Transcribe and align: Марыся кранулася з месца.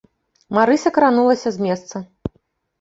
Марыся 0.57 0.89
кранулася 0.97 1.49
з 1.59 1.69
месца. 1.69 1.95